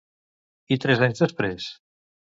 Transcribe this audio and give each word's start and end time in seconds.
I 0.75 0.77
tres 0.85 1.05
anys 1.09 1.23
després? 1.27 1.69